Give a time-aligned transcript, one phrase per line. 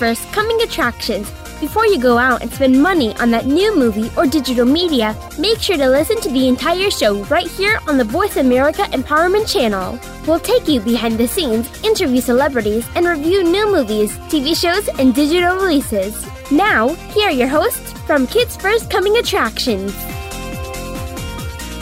[0.00, 1.30] First Coming Attractions.
[1.60, 5.58] Before you go out and spend money on that new movie or digital media, make
[5.58, 10.00] sure to listen to the entire show right here on the Voice America Empowerment Channel.
[10.26, 15.14] We'll take you behind the scenes, interview celebrities, and review new movies, TV shows, and
[15.14, 16.26] digital releases.
[16.50, 19.92] Now, here are your hosts from Kids First Coming Attractions.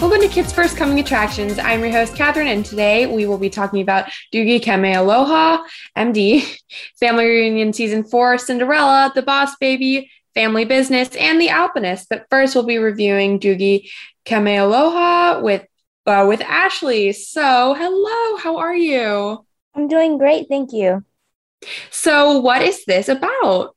[0.00, 1.58] Welcome to Kids First Coming Attractions.
[1.58, 5.64] I'm your host, Katherine, and today we will be talking about Doogie Kameāloha,
[5.96, 6.56] MD,
[7.00, 12.06] Family Reunion Season 4, Cinderella, The Boss Baby, Family Business, and The Alpinist.
[12.08, 13.90] But first, we'll be reviewing Doogie
[14.24, 15.66] Kameāloha with,
[16.06, 17.12] uh, with Ashleigh.
[17.12, 19.44] So, hello, how are you?
[19.74, 21.04] I'm doing great, thank you.
[21.90, 23.74] So, what is this about?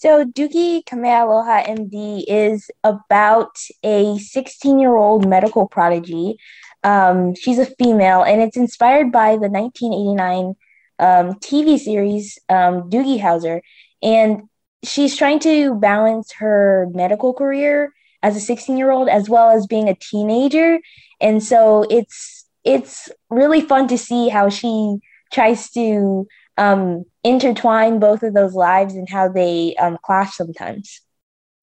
[0.00, 6.38] So, Doogie Kameāloha MD is about a 16 year old medical prodigy.
[6.84, 10.54] Um, she's a female, and it's inspired by the 1989
[11.00, 13.60] um, TV series um, Doogie Howser.
[14.00, 14.42] And
[14.84, 19.66] she's trying to balance her medical career as a 16 year old as well as
[19.66, 20.78] being a teenager.
[21.20, 24.98] And so it's it's really fun to see how she
[25.32, 31.00] tries to um, intertwine both of those lives and how they um, clash sometimes.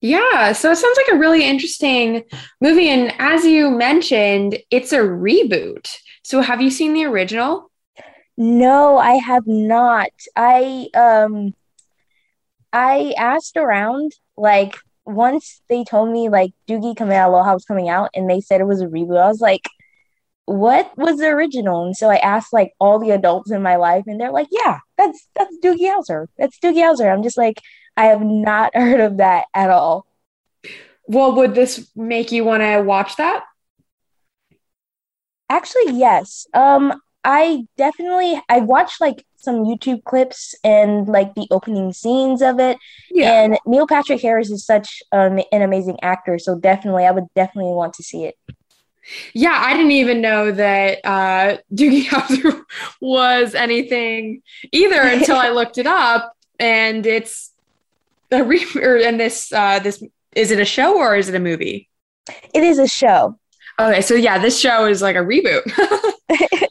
[0.01, 2.23] Yeah, so it sounds like a really interesting
[2.61, 2.89] movie.
[2.89, 5.89] And as you mentioned, it's a reboot.
[6.23, 7.71] So have you seen the original?
[8.37, 10.11] No, I have not.
[10.35, 11.53] I um
[12.73, 18.29] I asked around like once they told me like Doogie Kameāloha was coming out and
[18.29, 19.21] they said it was a reboot.
[19.21, 19.63] I was like,
[20.45, 21.85] what was the original?
[21.85, 24.79] And so I asked like all the adults in my life, and they're like, yeah,
[24.97, 26.27] that's that's Doogie Howser.
[26.37, 27.11] That's Doogie Howser.
[27.11, 27.61] I'm just like,
[27.97, 30.05] I have not heard of that at all.
[31.07, 33.43] Well, would this make you want to watch that?
[35.49, 36.47] Actually, yes.
[36.53, 42.59] Um, I definitely I watched like some YouTube clips and like the opening scenes of
[42.59, 42.77] it.
[43.11, 43.43] Yeah.
[43.43, 47.73] And Neil Patrick Harris is such um, an amazing actor, so definitely I would definitely
[47.73, 48.35] want to see it.
[49.33, 52.61] Yeah, I didn't even know that uh, Doogie Howser
[53.01, 57.51] was anything either until I looked it up, and it's
[58.31, 60.03] a re- or, and this uh, this
[60.35, 61.89] is it a show or is it a movie?
[62.53, 63.39] It is a show.
[63.79, 65.63] Okay, so yeah, this show is like a reboot.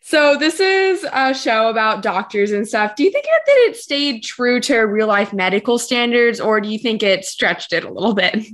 [0.00, 2.94] so this is a show about doctors and stuff.
[2.94, 6.78] Do you think that it stayed true to real life medical standards, or do you
[6.78, 8.46] think it stretched it a little bit?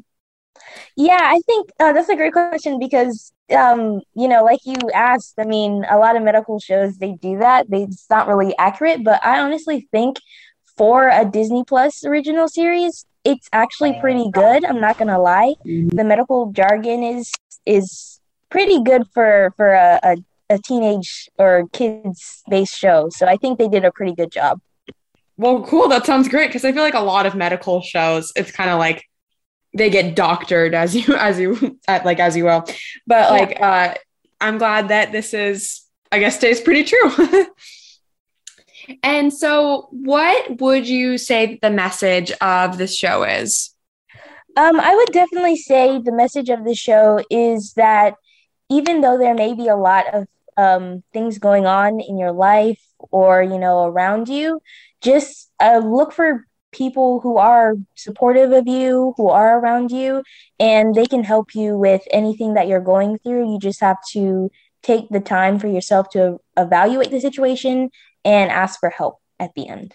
[0.97, 5.35] Yeah, I think uh, that's a great question because, um, you know, like you asked,
[5.39, 7.71] I mean, a lot of medical shows they do that.
[7.71, 10.17] They, it's not really accurate, but I honestly think
[10.77, 14.65] for a Disney Plus original series, it's actually pretty good.
[14.65, 15.55] I'm not gonna lie.
[15.65, 17.33] The medical jargon is
[17.67, 18.21] is
[18.51, 20.17] pretty good for for a, a,
[20.51, 23.09] a teenage or kids based show.
[23.11, 24.61] So I think they did a pretty good job.
[25.37, 25.89] Well, cool.
[25.89, 28.79] That sounds great because I feel like a lot of medical shows, it's kind of
[28.79, 29.05] like
[29.77, 32.65] they get doctored as you as you like as you will.
[33.07, 33.71] But like yeah.
[33.71, 33.95] uh
[34.41, 35.83] i'm glad that this is
[36.13, 37.47] i guess stays pretty true.
[39.03, 43.75] And so what would you say the message of this show is?
[44.57, 48.15] Um i would definitely say the message of the show is that
[48.71, 52.81] even though there may be a lot of um, things going on in your life
[53.11, 54.61] or you know around you
[55.03, 60.23] just uh, look for people who are supportive of you, who are around you,
[60.59, 63.53] and they can help you with anything that you're going through.
[63.53, 64.51] You just have to
[64.83, 67.91] take the time for yourself to evaluate the situation
[68.25, 69.95] and ask for help at the end.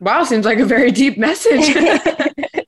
[0.00, 1.76] Wow, seems like a very deep message.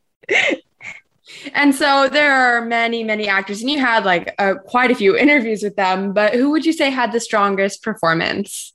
[1.54, 5.16] and so there are many, many actors, and you had like uh, quite a few
[5.16, 6.12] interviews with them.
[6.12, 8.74] But who would you say had the strongest performance?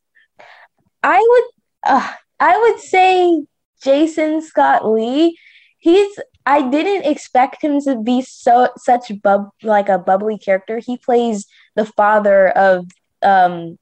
[1.04, 3.44] I would, uh, I would say
[3.84, 5.38] Jason Scott Lee,
[5.80, 10.80] he's I didn't expect him to be so such bub like a bubbly character.
[10.80, 11.46] He plays
[11.76, 12.86] the father of
[13.22, 13.78] um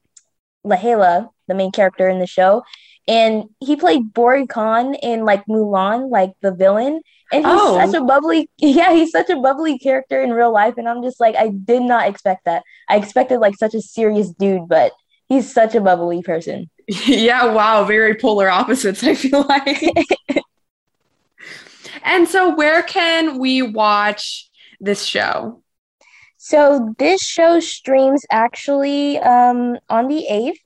[0.66, 2.62] Lahela, the main character in the show.
[3.08, 7.00] And he played Bori Khan in like Mulan, like the villain.
[7.32, 7.78] And he's oh.
[7.78, 10.74] such a bubbly, yeah, he's such a bubbly character in real life.
[10.76, 12.64] And I'm just like, I did not expect that.
[12.88, 14.92] I expected like such a serious dude, but
[15.28, 16.68] he's such a bubbly person.
[16.88, 19.82] Yeah, wow, very polar opposites, I feel like.
[22.02, 24.48] and so, where can we watch
[24.80, 25.62] this show?
[26.36, 30.58] So, this show streams actually um, on the 8th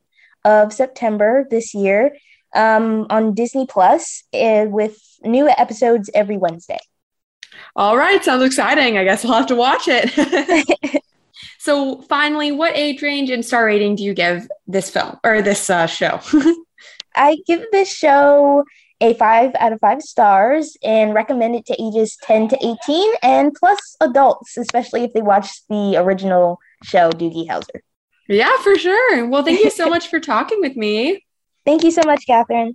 [0.44, 2.14] of September this year
[2.54, 6.78] um, on Disney Plus uh, with new episodes every Wednesday.
[7.76, 8.98] All right, sounds exciting.
[8.98, 10.10] I guess I'll have to watch it.
[11.60, 15.68] So, finally, what age range and star rating do you give this film or this
[15.68, 16.18] uh, show?
[17.14, 18.64] I give this show
[19.02, 23.52] a five out of five stars and recommend it to ages 10 to 18 and
[23.52, 27.80] plus adults, especially if they watch the original show, Doogie Howser.
[28.26, 29.26] Yeah, for sure.
[29.26, 31.26] Well, thank you so much for talking with me.
[31.66, 32.74] Thank you so much, Katherine.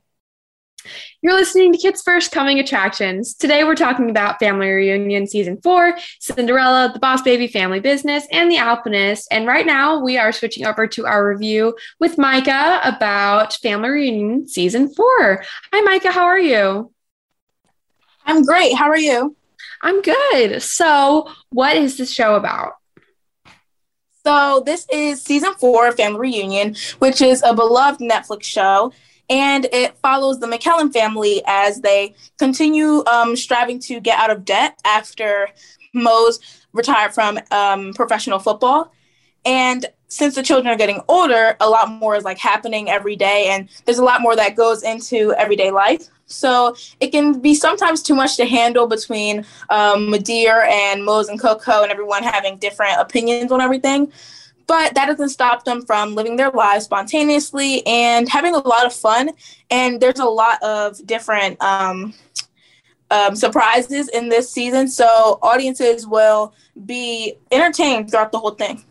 [1.22, 3.34] You're listening to Kids First Coming Attractions.
[3.34, 8.52] Today we're talking about Family Reunion Season 4, Cinderella, The Boss Baby Family Business, and
[8.52, 9.28] The Alpinist.
[9.32, 14.48] And right now we are switching over to our review with Maica about Family Reunion
[14.48, 15.44] Season 4.
[15.74, 16.12] Hi, Maica.
[16.12, 16.92] How are you?
[18.26, 18.76] I'm great.
[18.76, 19.36] How are you?
[19.82, 20.62] I'm good.
[20.62, 22.74] So, what is this show about?
[24.26, 28.92] So, this is season four of Family Reunion, which is a beloved Netflix show
[29.30, 34.46] and it follows the McKellan family as they continue um, striving to get out of
[34.46, 35.50] debt after
[35.94, 36.40] Mose
[36.74, 38.92] retired from um, professional football.
[39.46, 43.48] And since the children are getting older, a lot more is like happening every day,
[43.48, 46.08] and there's a lot more that goes into everyday life.
[46.28, 49.40] So it can be sometimes too much to handle between
[49.70, 54.12] um, M'Dear and Mose and Cocoa, and everyone having different opinions on everything
[54.68, 58.94] but that doesn't stop them from living their lives spontaneously and having a lot of
[58.94, 59.30] fun.
[59.70, 62.14] And there's a lot of different um,
[63.12, 66.54] um, surprises in this season, so audiences will
[66.86, 68.84] be entertained throughout the whole thing.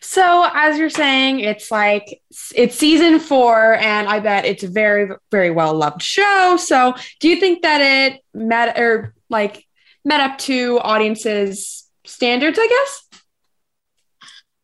[0.00, 2.22] So, as you're saying, it's like
[2.54, 6.56] it's season four, and I bet it's a very, very well loved show.
[6.58, 9.66] So, do you think that it met or like
[10.04, 12.58] met up to audiences' standards?
[12.58, 13.09] I guess.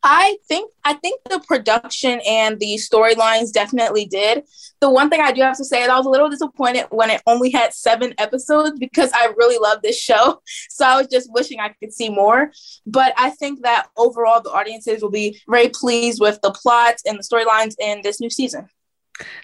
[0.03, 4.45] I think I think the production and the storylines definitely did.
[4.81, 7.11] The one thing I do have to say is I was a little disappointed when
[7.11, 10.41] it only had seven episodes because I really love this show.
[10.69, 12.53] So I was just wishing I could see more.
[12.87, 17.19] But I think that overall the audiences will be very pleased with the plots and
[17.19, 18.69] the storylines in this new season.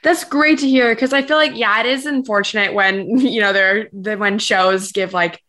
[0.03, 3.53] That's great to hear because I feel like yeah, it is unfortunate when you know
[3.53, 5.41] there when shows give like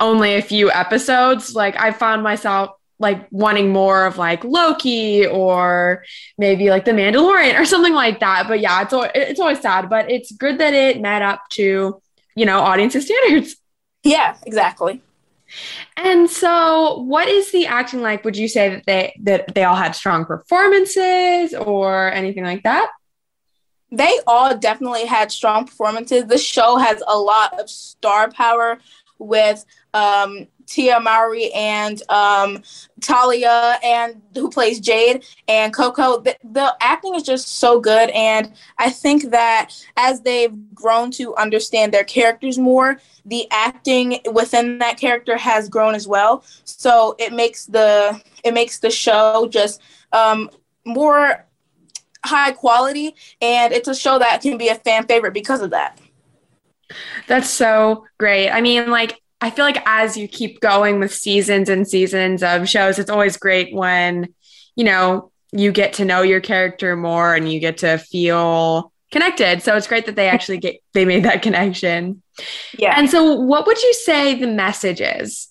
[0.00, 1.54] only a few episodes.
[1.54, 6.04] Like I found myself like wanting more of like Loki or
[6.36, 8.46] maybe like The Mandalorian or something like that.
[8.48, 12.00] But yeah, it's always, it's always sad, but it's good that it met up to,
[12.34, 13.56] you know, audience standards.
[14.04, 15.02] Yeah, exactly.
[15.96, 18.24] And so, what is the acting like?
[18.24, 22.90] Would you say that they that they all had strong performances or anything like that?
[23.90, 26.24] They all definitely had strong performances.
[26.26, 28.78] The show has a lot of star power
[29.18, 32.62] with um, Tia Mowry and um,
[33.00, 36.20] Talia, and who plays Jade and Cocoa.
[36.20, 41.34] The, the acting is just so good, and I think that as they've grown to
[41.36, 46.44] understand their characters more, the acting within that character has grown as well.
[46.64, 49.80] So it makes the it makes the show just
[50.12, 50.50] um,
[50.84, 51.46] more
[52.24, 55.98] high quality, and it's a show that can be a fan favorite because of that.
[57.26, 58.50] That's so great.
[58.50, 62.68] I mean, like I feel like as you keep going with seasons and seasons of
[62.68, 64.34] shows, it's always great when,
[64.74, 69.62] you know, you get to know your character more and you get to feel connected.
[69.62, 72.22] So it's great that they actually get they made that connection.
[72.78, 72.94] Yeah.
[72.96, 75.48] And so what would you say the message is?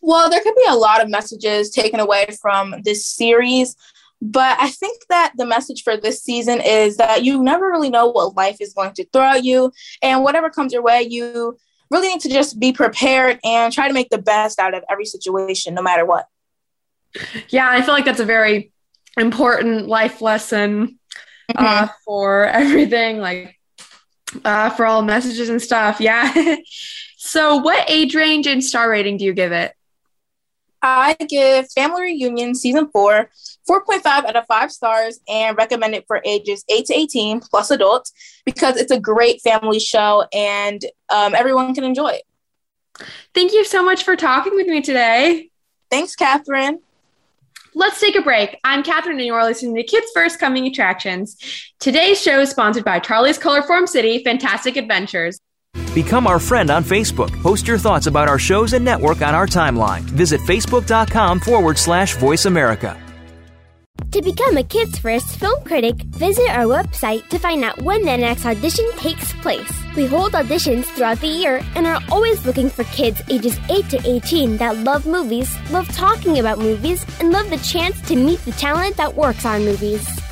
[0.00, 3.76] Well, there could be a lot of messages taken away from this series,
[4.22, 8.08] but I think that the message for this season is that you never really know
[8.08, 9.72] what life is going to throw at you
[10.02, 11.58] and whatever comes your way, you
[11.90, 15.04] really need to just be prepared and try to make the best out of every
[15.04, 16.26] situation, no matter what.
[17.48, 18.72] Yeah, I feel like that's a very
[19.16, 20.98] important life lesson
[21.54, 21.84] uh, mm-hmm.
[21.84, 23.58] uh, for everything, like
[24.44, 26.00] uh, for all messages and stuff.
[26.08, 26.56] Yeah.
[27.16, 29.72] so, what age range and star rating do you give it?
[30.82, 33.30] I give Family Reunion season four
[33.68, 38.12] 4.5 out of 5 stars and recommend it for ages 8 to 18 plus adults
[38.44, 42.22] because it's a great family show and um, everyone can enjoy it.
[43.34, 45.50] Thank you so much for talking with me today.
[45.90, 46.80] Thanks, Katherine.
[47.74, 48.58] Let's take a break.
[48.64, 51.36] I'm Katherine, and you're listening to Kids First Coming Attractions.
[51.78, 55.38] Today's show is sponsored by Charlie's Colorform City Fantastic Adventures.
[55.94, 57.30] Become our friend on Facebook.
[57.42, 60.00] Post your thoughts about our shows and network on our timeline.
[60.00, 63.00] Visit facebook.com forward slash voice America.
[64.12, 68.16] To become a Kids First film critic, visit our website to find out when the
[68.16, 69.70] next audition takes place.
[69.96, 74.00] We hold auditions throughout the year and are always looking for kids ages 8 to
[74.10, 78.52] 18 that love movies, love talking about movies, and love the chance to meet the
[78.52, 80.08] talent that works on movies.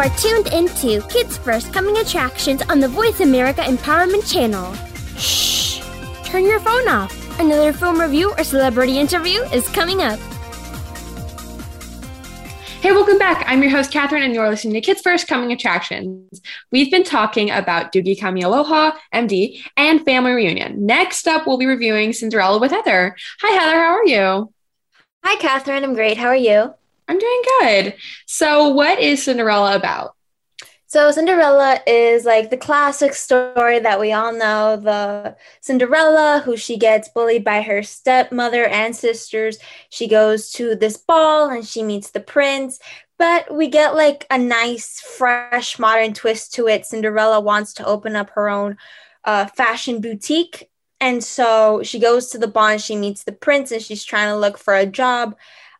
[0.00, 4.72] Are tuned into Kids First Coming Attractions on the Voice America Empowerment Channel.
[5.18, 5.82] Shh!
[6.24, 7.38] Turn your phone off.
[7.38, 10.18] Another film review or celebrity interview is coming up.
[12.80, 13.44] Hey, welcome back.
[13.46, 16.40] I'm your host, Katherine, and you're listening to Kids First Coming Attractions.
[16.72, 20.86] We've been talking about Doogie Kameāloha, MD, and Family Reunion.
[20.86, 23.14] Next up, we'll be reviewing Cinderella with Heather.
[23.42, 23.78] Hi, Heather.
[23.78, 24.54] How are you?
[25.24, 25.84] Hi, Katherine.
[25.84, 26.16] I'm great.
[26.16, 26.72] How are you?
[27.10, 27.94] I'm doing good.
[28.26, 30.14] So, what is Cinderella about?
[30.86, 36.76] So, Cinderella is like the classic story that we all know the Cinderella, who she
[36.76, 39.58] gets bullied by her stepmother and sisters.
[39.88, 42.78] She goes to this ball and she meets the prince.
[43.18, 46.86] But we get like a nice, fresh, modern twist to it.
[46.86, 48.76] Cinderella wants to open up her own
[49.24, 50.70] uh, fashion boutique.
[51.00, 54.28] And so she goes to the ball and she meets the prince and she's trying
[54.28, 55.34] to look for a job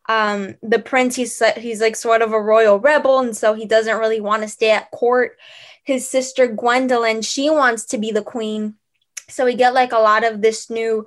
[0.09, 3.99] um, the prince he's he's like sort of a royal rebel and so he doesn't
[3.99, 5.37] really want to stay at court.
[5.83, 8.75] His sister gwendolyn she wants to be the queen.
[9.29, 11.05] So we get like a lot of this new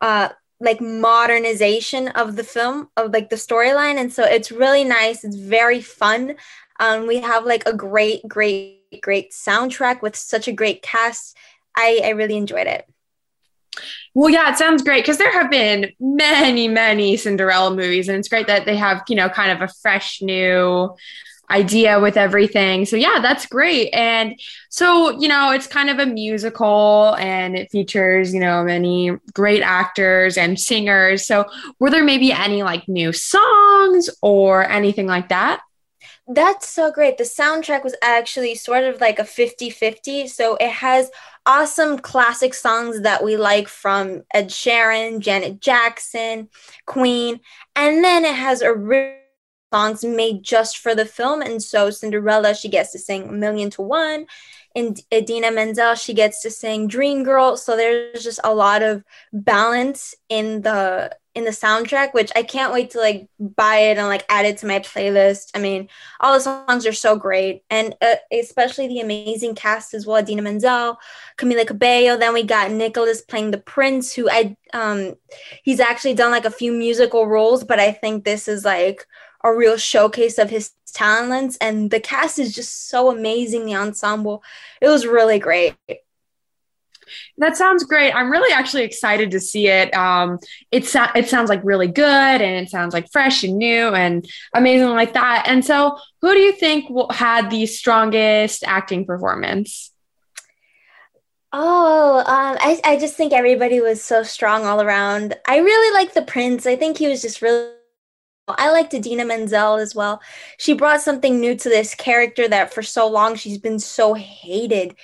[0.00, 5.24] uh like modernization of the film of like the storyline and so it's really nice
[5.24, 6.36] it's very fun.
[6.80, 11.36] Um we have like a great great great soundtrack with such a great cast.
[11.76, 12.86] I i really enjoyed it
[14.14, 18.28] well, yeah, it sounds great because there have been many, many Cinderella movies, and it's
[18.28, 20.94] great that they have, you know, kind of a fresh new
[21.50, 22.84] idea with everything.
[22.86, 23.90] So, yeah, that's great.
[23.92, 24.38] And
[24.70, 29.62] so, you know, it's kind of a musical and it features, you know, many great
[29.62, 31.26] actors and singers.
[31.26, 31.44] So,
[31.78, 35.62] were there maybe any like new songs or anything like that?
[36.34, 37.18] That's so great.
[37.18, 40.28] The soundtrack was actually sort of like a 50 50.
[40.28, 41.10] So, it has
[41.44, 46.48] awesome classic songs that we like from Ed Sheeran, Janet Jackson,
[46.86, 47.40] Queen,
[47.76, 49.18] and then it has original
[49.74, 51.42] songs made just for the film.
[51.42, 54.26] And so Cinderella, she gets to sing A Million to One.
[54.74, 57.56] And Idina Menzel, she gets to sing Dream Girl.
[57.56, 62.74] So there's just a lot of balance in the in the soundtrack, which I can't
[62.74, 65.50] wait to like buy it and like add it to my playlist.
[65.54, 65.88] I mean,
[66.20, 70.42] all the songs are so great, and uh, especially the amazing cast as well: Idina
[70.42, 70.98] Menzel,
[71.38, 72.18] Camila Cabello.
[72.18, 75.14] Then we got Nicholas playing the prince, who I um,
[75.62, 79.06] he's actually done like a few musical roles, but I think this is like
[79.44, 83.66] a real showcase of his talents, and the cast is just so amazing.
[83.66, 84.42] The ensemble,
[84.80, 85.74] it was really great.
[87.38, 88.12] That sounds great.
[88.12, 89.94] I'm really actually excited to see it.
[89.94, 90.38] Um,
[90.70, 94.26] it, so- it sounds like really good and it sounds like fresh and new and
[94.54, 95.44] amazing like that.
[95.46, 99.90] And so, who do you think had the strongest acting performance?
[101.52, 105.36] Oh, um, I, I just think everybody was so strong all around.
[105.46, 106.66] I really like the prince.
[106.66, 107.72] I think he was just really.
[108.48, 110.20] I liked Idina Menzel as well.
[110.58, 114.96] She brought something new to this character that for so long she's been so hated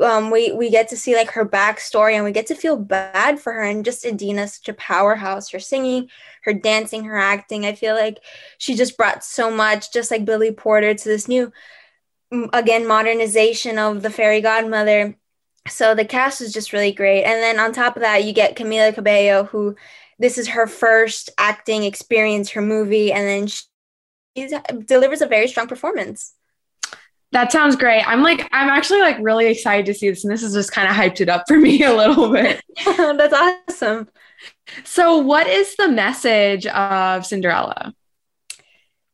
[0.00, 3.40] um, we we get to see like her backstory and we get to feel bad
[3.40, 5.50] for her and just Idina's such a powerhouse.
[5.50, 6.08] Her singing,
[6.44, 7.64] her dancing, her acting.
[7.66, 8.18] I feel like
[8.58, 11.52] she just brought so much, just like Billy Porter, to this new
[12.52, 15.16] again modernization of the fairy godmother.
[15.68, 17.24] So the cast is just really great.
[17.24, 19.76] And then on top of that, you get Camila Cabello, who
[20.18, 24.48] this is her first acting experience, her movie, and then she
[24.86, 26.34] delivers a very strong performance.
[27.32, 28.06] That sounds great.
[28.06, 30.88] I'm like, I'm actually like really excited to see this, and this has just kind
[30.88, 32.62] of hyped it up for me a little bit.
[32.84, 34.08] That's awesome.
[34.84, 37.94] So, what is the message of Cinderella?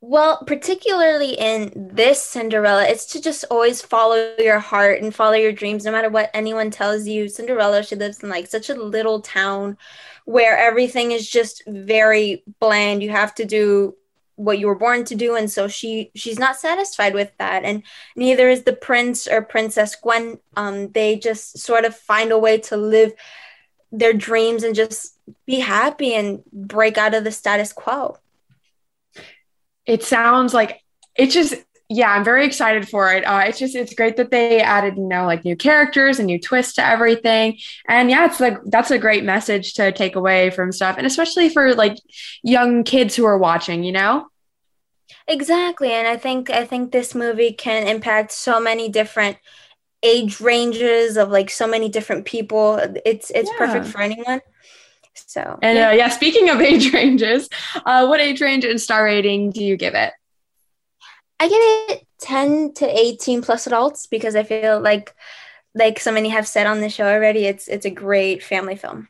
[0.04, 5.52] Well, particularly in this Cinderella, it's to just always follow your heart and follow your
[5.52, 7.28] dreams, no matter what anyone tells you.
[7.28, 9.78] Cinderella, she lives in like such a little town
[10.24, 13.02] where everything is just very bland.
[13.02, 13.96] You have to do
[14.36, 15.36] what you were born to do.
[15.36, 17.64] And so she she's not satisfied with that.
[17.64, 17.82] And
[18.16, 20.38] neither is the prince or princess gwen.
[20.56, 23.12] Um they just sort of find a way to live
[23.90, 28.16] their dreams and just be happy and break out of the status quo.
[29.84, 30.82] It sounds like
[31.14, 31.54] it just
[31.92, 33.24] yeah i'm very excited for it.
[33.24, 36.40] Uh, it's just it's great that they added you know like new characters and new
[36.40, 37.58] twists to everything.
[37.88, 41.48] And yeah it's like that's a great message to take away from stuff and especially
[41.48, 41.98] for like
[42.42, 44.26] young kids who are watching you know?
[45.28, 49.36] Exactly and i think i think this movie can impact so many different
[50.02, 52.76] age ranges of like so many different people.
[53.04, 53.58] It's it's yeah.
[53.58, 54.40] perfect for anyone.
[55.14, 55.88] So and yeah.
[55.88, 57.48] Uh, yeah speaking of age ranges
[57.84, 60.12] uh, what age range and star rating do you give it
[61.42, 65.12] I give it 10 to 18 plus adults because I feel like
[65.74, 69.08] like so many have said on the show already, it's it's a great family film.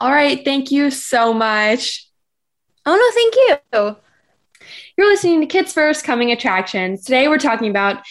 [0.00, 2.10] All right, thank you so much.
[2.84, 3.96] Oh no, thank you.
[4.96, 7.04] You're listening to Kids First Coming Attractions.
[7.04, 8.02] Today we're talking about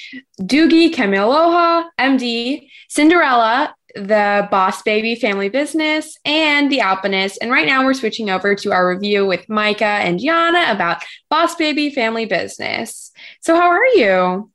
[0.41, 7.37] Doogie Kameāloha, MD, Cinderella, the Boss Baby Family Business, and The Alpinist.
[7.41, 11.55] And right now we're switching over to our review with Maica and Giana about Boss
[11.55, 13.11] Baby Family Business.
[13.41, 14.51] So, how are you?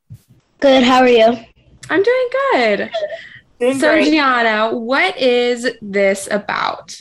[0.61, 0.83] Good.
[0.83, 1.37] How are you?
[1.91, 2.91] I'm doing good.
[3.61, 4.13] Doing so, great.
[4.13, 7.01] Giana, what is this about?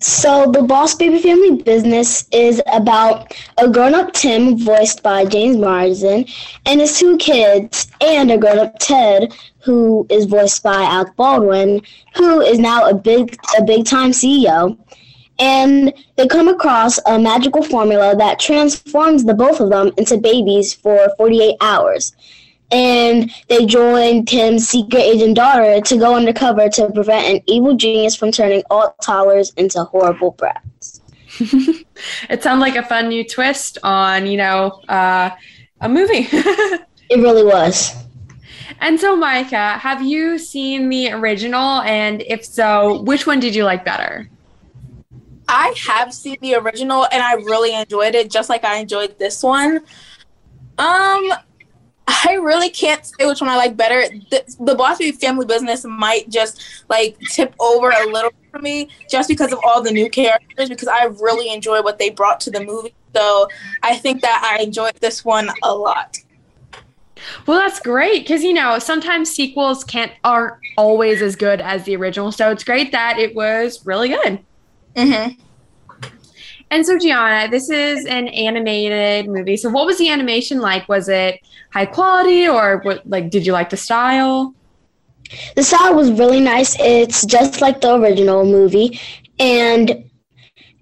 [0.00, 5.56] So, the Boss Baby Family Business is about a grown up Tim, voiced by James
[5.56, 6.26] Marsden,
[6.66, 11.80] and his two kids, and a grown up Ted, who is voiced by Alec Baldwin,
[12.16, 14.76] who is now a big a big time CEO.
[15.38, 20.74] And they come across a magical formula that transforms the both of them into babies
[20.74, 22.14] for 48 hours
[22.70, 28.16] and they join Tim's secret agent daughter to go undercover to prevent an evil genius
[28.16, 31.00] from turning all toddlers into horrible brats.
[32.30, 35.30] it sounds like a fun new twist on, you know, uh,
[35.80, 36.26] a movie.
[36.30, 37.94] it really was.
[38.80, 41.80] And so, Maica, have you seen the original?
[41.82, 44.28] And if so, which one did you like better?
[45.48, 49.42] I have seen the original and I really enjoyed it, just like I enjoyed this
[49.42, 49.80] one.
[50.78, 51.32] Um,
[52.06, 54.02] I really can't say which one I like better.
[54.30, 58.88] The, the Boss Baby Family Business might just like tip over a little for me
[59.08, 62.50] just because of all the new characters because I really enjoy what they brought to
[62.50, 62.94] the movie.
[63.14, 63.48] So
[63.82, 66.18] I think that I enjoyed this one a lot.
[67.46, 71.96] Well, that's great because you know sometimes sequels can't aren't always as good as the
[71.96, 72.32] original.
[72.32, 74.40] So it's great that it was really good.
[74.94, 75.40] Mm-hmm.
[76.74, 79.56] And so, Giana, this is an animated movie.
[79.56, 80.88] So, what was the animation like?
[80.88, 81.40] Was it
[81.72, 83.08] high quality, or what?
[83.08, 84.56] Like, did you like the style?
[85.54, 86.74] The style was really nice.
[86.80, 88.98] It's just like the original movie,
[89.38, 89.88] and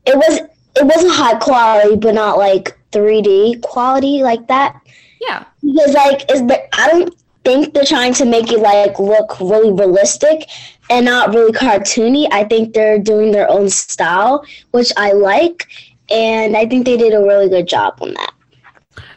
[0.07, 0.41] it was
[0.77, 4.81] it wasn't high quality, but not like 3D quality like that.
[5.21, 9.39] Yeah, because like is the I don't think they're trying to make it like look
[9.41, 10.49] really realistic
[10.91, 12.29] and not really cartoony.
[12.31, 15.69] I think they're doing their own style, which I like,
[16.11, 18.33] and I think they did a really good job on that.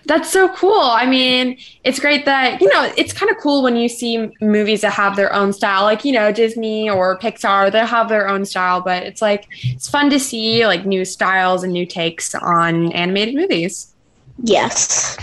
[0.07, 0.79] That's so cool.
[0.79, 4.81] I mean, it's great that, you know, it's kind of cool when you see movies
[4.81, 8.45] that have their own style, like, you know, Disney or Pixar, they have their own
[8.45, 12.91] style, but it's like, it's fun to see like new styles and new takes on
[12.91, 13.95] animated movies.
[14.43, 15.17] Yes.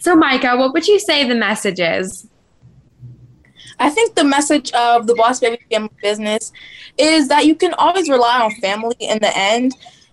[0.00, 2.26] So, Maica, what would you say the message is?
[3.82, 6.52] I think the message of the Boss Baby Family Business
[6.98, 9.72] is that you can always rely on family in the end.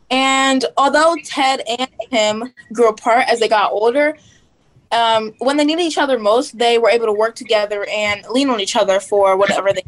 [0.09, 4.17] And although Ted and him grew apart as they got older,
[4.91, 8.49] um, when they needed each other most, they were able to work together and lean
[8.49, 9.83] on each other for whatever they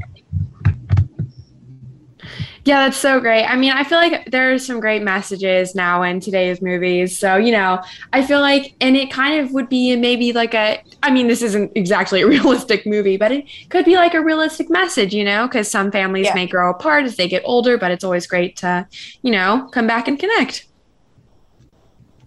[2.63, 3.43] yeah, that's so great.
[3.45, 7.17] I mean, I feel like there's some great messages now in today's movies.
[7.17, 7.81] So, you know,
[8.13, 11.41] I feel like, and it kind of would be maybe like a, I mean, this
[11.41, 15.47] isn't exactly a realistic movie, but it could be like a realistic message, you know,
[15.47, 16.35] because some families yeah.
[16.35, 18.87] may grow apart as they get older, but it's always great to,
[19.23, 20.67] you know, come back and connect.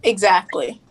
[0.03, 0.83] Exactly.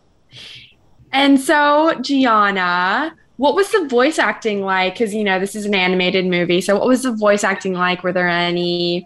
[1.12, 4.94] And so, Giana, what was the voice acting like?
[4.94, 6.62] Because, you know, this is an animated movie.
[6.62, 8.04] So, what was the voice acting like?
[8.04, 9.06] Were there any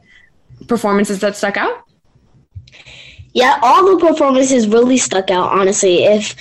[0.67, 1.84] performances that stuck out?
[3.34, 6.06] Yeah, all the performances really stuck out, honestly.
[6.06, 6.36] If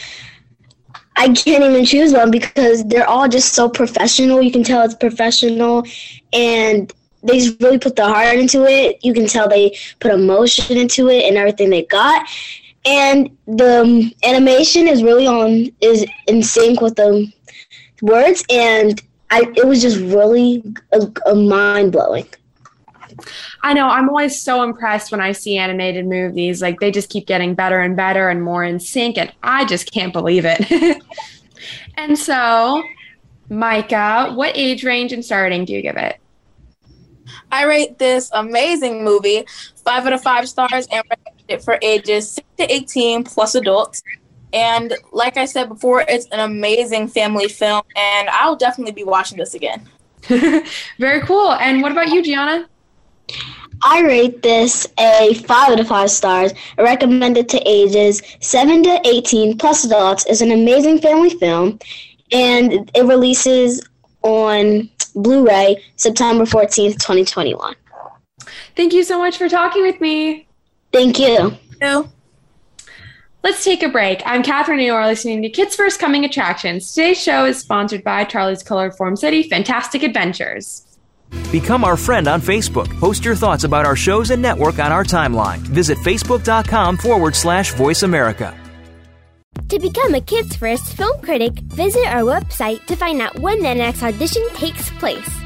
[1.16, 4.42] I can't even choose one because they're all just so professional.
[4.42, 5.84] You can tell it's professional
[6.32, 8.98] and they just really put the heart into it.
[9.02, 12.28] You can tell they put emotion into it and everything they got.
[12.84, 17.32] And the animation is really on is in sync with the
[18.02, 19.00] words and
[19.30, 22.26] I it was just really uh, a, a mind blowing.
[23.62, 23.88] I know.
[23.88, 26.62] I'm always so impressed when I see animated movies.
[26.62, 29.92] Like they just keep getting better and better and more in sync, and I just
[29.92, 31.02] can't believe it.
[31.96, 32.82] and so,
[33.50, 36.18] Maica, what age range and starting do you give it?
[37.50, 39.44] I rate this amazing movie
[39.84, 44.02] five out of five stars and recommend it for ages six to 18 plus adults.
[44.52, 49.38] And like I said before, it's an amazing family film, and I'll definitely be watching
[49.38, 49.88] this again.
[50.98, 51.52] Very cool.
[51.52, 52.66] And what about you, Giana?
[53.82, 56.52] I rate this a 5 out of 5 stars.
[56.78, 60.24] I recommend it to ages 7 to 18 plus adults.
[60.26, 61.78] It's an amazing family film,
[62.32, 63.86] and it releases
[64.22, 67.74] on Blu ray September 14th, 2021.
[68.74, 70.46] Thank you so much for talking with me.
[70.92, 71.56] Thank you.
[71.80, 72.08] you.
[73.42, 74.22] Let's take a break.
[74.26, 76.92] I'm Katherine, and you are listening to Kids First Coming Attractions.
[76.92, 80.85] Today's show is sponsored by Charlie's Color Form City Fantastic Adventures.
[81.50, 82.88] Become our friend on Facebook.
[82.98, 85.58] Post your thoughts about our shows and network on our timeline.
[85.58, 88.54] Visit facebook.com forward slash voice America.
[89.68, 93.74] To become a Kids First film critic, visit our website to find out when the
[93.74, 95.45] next audition takes place.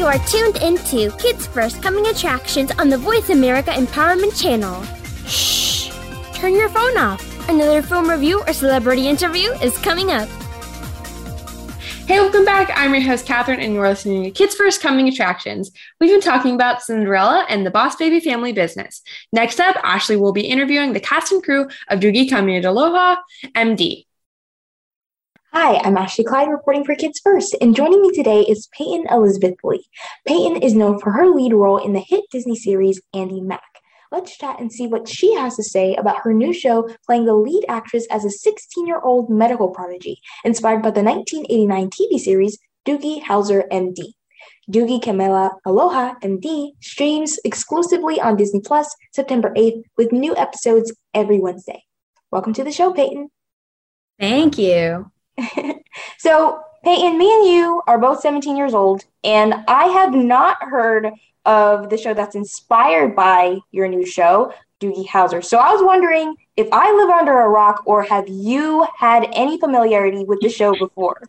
[0.00, 4.82] You are tuned into Kids First Coming Attractions on the Voice America Empowerment Channel.
[5.26, 5.90] Shh!
[6.32, 7.22] Turn your phone off.
[7.50, 10.26] Another film review or celebrity interview is coming up.
[12.06, 12.70] Hey, welcome back.
[12.74, 15.70] I'm your host, Katherine, and you're listening to Kids First Coming Attractions.
[16.00, 19.02] We've been talking about Cinderella and the Boss Baby family business.
[19.34, 23.18] Next up, Ashleigh will be interviewing the cast and crew of Doogie Kameāloha,
[23.54, 24.06] MD.
[25.52, 29.56] Hi, I'm Ashleigh Clyde reporting for Kids First, and joining me today is Payton Elizabeth
[29.64, 29.84] Lee.
[30.24, 33.80] Payton is known for her lead role in the hit Disney series Andi Mack.
[34.12, 37.34] Let's chat and see what she has to say about her new show playing the
[37.34, 42.56] lead actress as a 16 year old medical prodigy, inspired by the 1989 TV series
[42.86, 44.12] Doogie Howser MD.
[44.70, 51.40] Doogie Kameāloha Aloha MD streams exclusively on Disney Plus September 8th with new episodes every
[51.40, 51.82] Wednesday.
[52.30, 53.30] Welcome to the show, Payton.
[54.20, 55.10] Thank you.
[56.18, 61.10] so, Payton, me and you are both 17 years old, and I have not heard
[61.44, 65.44] of the show that's inspired by your new show, Doogie Howser.
[65.44, 69.58] So, I was wondering if I live under a rock, or have you had any
[69.58, 71.22] familiarity with the show before?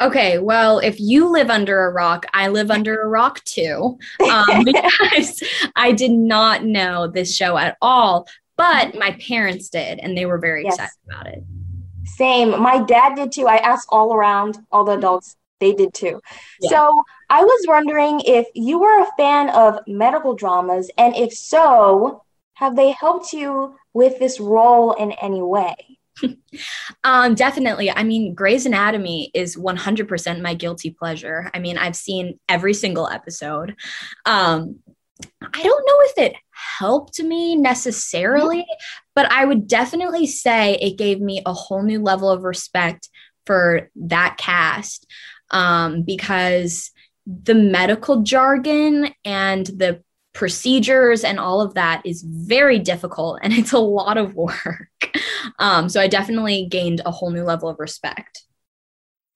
[0.00, 3.96] Okay, well, if you live under a rock, I live under a rock too,
[4.30, 5.42] um, because
[5.76, 8.26] I did not know this show at all.
[8.56, 10.74] But my parents did, and they were very Yes.
[10.74, 11.44] excited about it.
[12.04, 12.60] Same.
[12.60, 13.46] My dad did too.
[13.46, 16.20] I asked all around, all the adults, they did too.
[16.60, 16.70] Yeah.
[16.70, 22.22] So I was wondering if you were a fan of medical dramas, and if so,
[22.54, 25.74] have they helped you with this role in any way?
[27.02, 27.90] Um, definitely.
[27.90, 31.50] I mean, Grey's Anatomy is 100% my guilty pleasure.
[31.52, 33.76] I mean, I've seen every single episode.
[34.24, 34.76] Um,
[35.42, 38.66] I don't know if it helped me necessarily,
[39.14, 43.08] but I would definitely say it gave me a whole new level of respect
[43.46, 45.06] for that cast
[45.50, 46.90] um, because
[47.26, 53.72] the medical jargon and the procedures and all of that is very difficult and it's
[53.72, 54.88] a lot of work.
[55.58, 58.42] Um, so I definitely gained a whole new level of respect.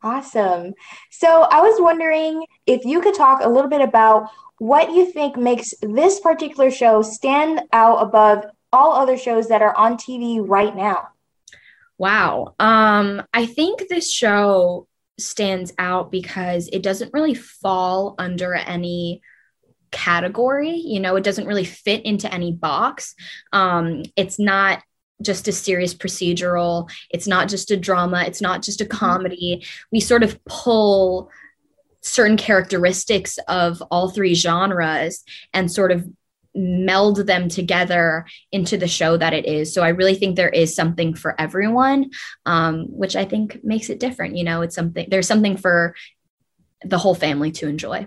[0.03, 0.75] Awesome.
[1.11, 5.37] So I was wondering if you could talk a little bit about what you think
[5.37, 10.75] makes this particular show stand out above all other shows that are on TV right
[10.75, 11.09] now.
[11.97, 12.55] Wow.
[12.59, 14.87] Um, I think this show
[15.19, 19.21] stands out because it doesn't really fall under any
[19.91, 20.77] category.
[20.77, 23.15] You know, it doesn't really fit into any box.
[23.53, 24.83] Um, it's not
[25.21, 28.97] just a serious procedural, it's not just a drama, it's not just a mm-hmm.
[28.97, 29.67] comedy.
[29.91, 31.31] We sort of pull
[32.01, 36.07] certain characteristics of all three genres and sort of
[36.55, 39.73] meld them together into the show that it is.
[39.73, 42.11] So I really think there is something for everyone,
[42.47, 44.37] um, which I think makes it different.
[44.37, 45.95] You know, it's something, there's something for
[46.85, 48.07] the whole family to enjoy.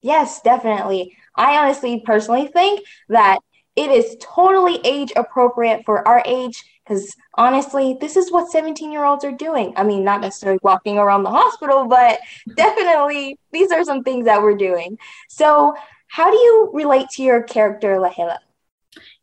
[0.00, 1.16] Yes, definitely.
[1.34, 3.38] I honestly personally think that
[3.74, 9.04] it is totally age appropriate for our age because honestly, this is what 17 year
[9.04, 9.72] olds are doing.
[9.76, 12.20] I mean, not necessarily walking around the hospital, but
[12.56, 14.98] definitely these are some things that we're doing.
[15.28, 15.74] So,
[16.08, 18.38] how do you relate to your character, Lahela?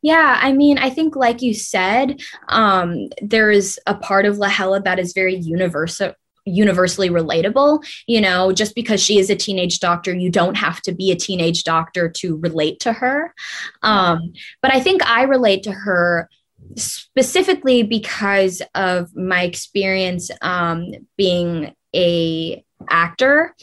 [0.02, 4.84] Yeah, I mean, I think, like you said, um, there is a part of Lahela
[4.84, 6.12] that is very universal,
[6.46, 7.86] universally relatable.
[8.06, 11.16] You know, just because she is a teenage doctor, you don't have to be a
[11.16, 13.34] teenage doctor to relate to her.
[13.82, 16.30] Um, but I think I relate to her
[16.78, 23.56] specifically because of my experience um, being a actor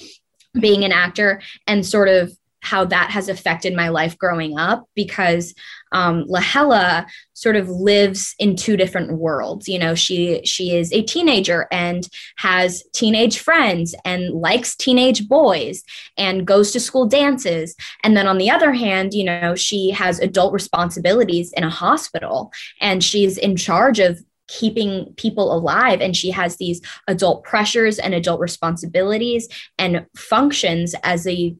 [0.58, 5.54] being an actor and sort of how that has affected my life growing up because
[5.92, 9.68] um, Lahela sort of lives in two different worlds.
[9.68, 15.82] You know, she she is a teenager and has teenage friends and likes teenage boys
[16.16, 17.74] and goes to school dances.
[18.04, 22.52] And then on the other hand, you know, she has adult responsibilities in a hospital
[22.80, 24.20] and she's in charge of
[24.50, 31.26] keeping people alive and she has these adult pressures and adult responsibilities and functions as
[31.26, 31.54] a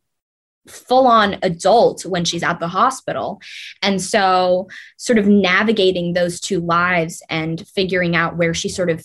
[0.71, 3.41] full on adult when she's at the hospital.
[3.83, 9.05] And so, sort of navigating those two lives and figuring out where she sort of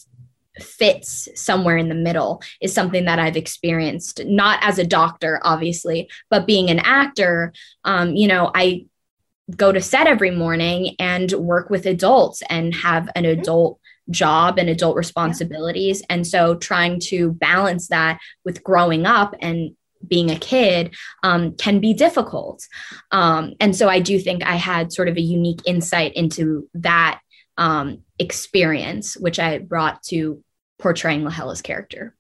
[0.59, 6.09] fits somewhere in the middle is something that I've experienced, not as a doctor, obviously,
[6.29, 7.53] but being an actor.
[7.83, 8.85] Um, you know, I
[9.55, 13.41] go to set every morning and work with adults and have an mm-hmm.
[13.41, 16.03] adult job and adult responsibilities.
[16.09, 19.75] And so trying to balance that with growing up and
[20.07, 22.67] being a kid um, can be difficult.
[23.11, 27.19] Um, and so I do think I had sort of a unique insight into that
[27.57, 30.43] um, experience, which I brought to
[30.79, 32.15] portraying Lahela's character.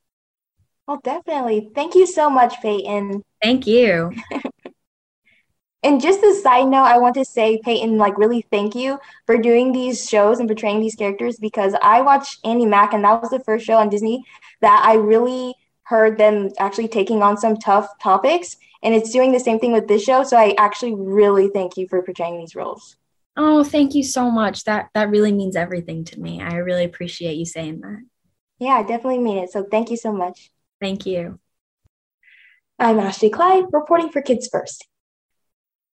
[0.87, 1.71] Well, definitely.
[1.73, 3.23] Thank you so much, Payton.
[3.41, 4.11] Thank you.
[5.83, 9.37] and just a side note, I want to say, Payton, like, really thank you for
[9.37, 13.31] doing these shows and portraying these characters because I watched Andi Mack, and that was
[13.31, 14.23] the first show on Disney
[14.61, 19.39] that I really heard them actually taking on some tough topics and it's doing the
[19.39, 20.23] same thing with this show.
[20.23, 22.97] So i actually really thank you for portraying these roles.
[23.37, 24.63] Oh thank you so much.
[24.65, 26.41] That that really means everything to me.
[26.41, 28.03] I really appreciate you saying that.
[28.59, 29.51] Yeah i definitely mean it.
[29.51, 30.51] So thank you so much.
[30.81, 31.39] Thank you.
[32.77, 34.85] I'm ashleigh clyde reporting for kids first.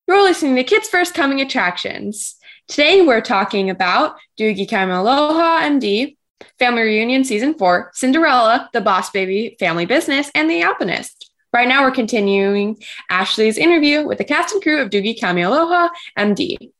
[0.09, 2.37] You're listening to kids first coming attractions.
[2.67, 6.17] Today we're talking about doogie kamealoha md
[6.59, 11.31] Family Reunion Season 4, Cinderella, The Boss Baby, Family Business, and The Alpinist.
[11.53, 16.73] Right now, we're continuing Ashleigh's interview with the cast and crew of Doogie Kamealoha, MD.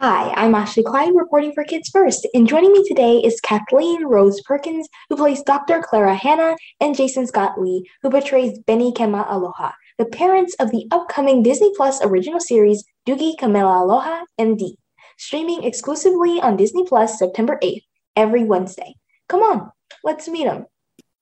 [0.00, 4.40] Hi, I'm Ashleigh Clyde reporting for Kids First, and joining me today is Kathleen Rose
[4.42, 5.82] Perkins, who plays Dr.
[5.82, 11.42] Clara Hannon, and Jason Scott Lee, who portrays Benny Kamealoha, the parents of the upcoming
[11.42, 14.74] Disney Plus original series Doogie Kamealoha MD,
[15.16, 17.82] streaming exclusively on Disney Plus September 8th
[18.18, 18.96] every Wednesday.
[19.28, 19.70] Come on,
[20.02, 20.66] let's meet him.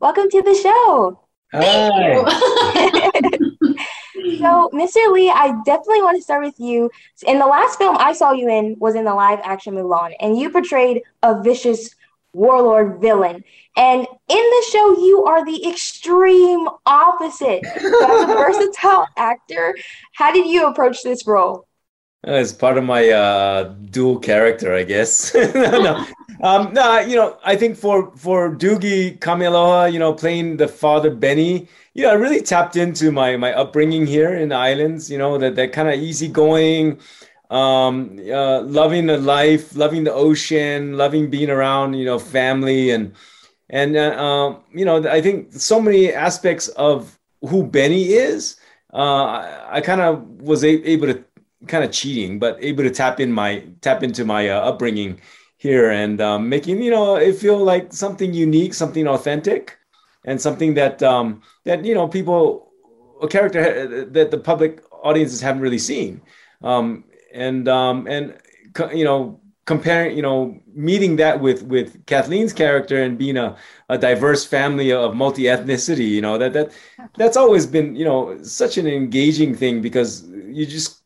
[0.00, 1.20] Welcome to the show.
[1.52, 2.14] Hi.
[4.38, 5.12] so, Mr.
[5.12, 6.90] Lee, I definitely want to start with you.
[7.26, 10.38] In the last film I saw you in was in the live action Mulan, and
[10.38, 11.94] you portrayed a vicious
[12.32, 13.44] warlord villain.
[13.76, 17.62] And in the show, you are the extreme opposite.
[17.78, 19.76] So as a versatile actor,
[20.14, 21.68] how did you approach this role?
[22.24, 25.34] As part of my uh, dual character, I guess.
[25.54, 26.06] no, no.
[26.42, 31.10] Um, no, you know, I think for for Doogie Kamealoha, you know, playing the father
[31.10, 35.10] Benny, you know, I really tapped into my my upbringing here in the islands.
[35.10, 36.98] You know, that that kind of easygoing,
[37.50, 43.12] um, uh, loving the life, loving the ocean, loving being around, you know, family and
[43.70, 48.56] and uh, um, you know, I think so many aspects of who Benny is.
[48.92, 51.24] Uh, I, I kind of was a- able to
[51.66, 55.20] kind of cheating, but able to tap in my tap into my uh, upbringing
[55.58, 59.78] here and um, making you know it feel like something unique, something authentic.
[60.26, 62.72] and something that um, that you know people
[63.22, 66.20] a character that the public audiences haven't really seen,
[66.62, 68.36] um, and um, and
[68.92, 73.56] you know comparing you know meeting that with with Kathleen's character and being a,
[73.88, 76.72] a diverse family of multi ethnicity, you know that that
[77.16, 81.02] that's always been you know such an engaging thing because you just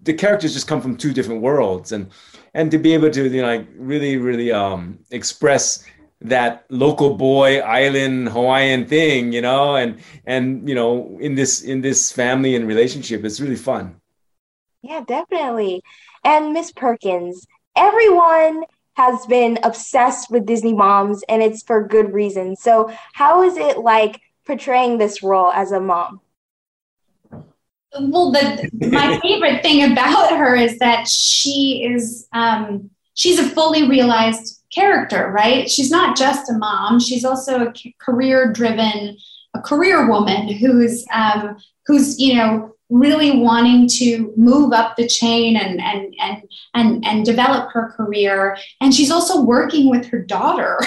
[0.00, 2.10] the characters just come from two different worlds and
[2.54, 5.84] and to be able to you know like really really um express
[6.20, 11.82] that local boy island hawaiian thing you know and and you know in this in
[11.82, 13.96] this family and relationship it's really fun.
[14.82, 15.82] Yeah definitely.
[16.24, 18.64] And miss perkins everyone
[18.96, 22.56] has been obsessed with disney moms and it's for good reason.
[22.56, 26.20] So how is it like portraying this role as a mom
[28.00, 33.88] well the my favorite thing about her is that she is um, she's a fully
[33.88, 35.70] realized character right?
[35.70, 37.00] She's not just a mom.
[37.00, 39.16] She's also a career driven
[39.54, 45.56] a career woman who's um, who's you know really wanting to move up the chain
[45.56, 46.42] and and and
[46.74, 48.56] and and develop her career.
[48.80, 50.78] And she's also working with her daughter